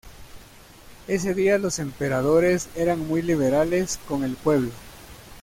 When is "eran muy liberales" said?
2.75-3.99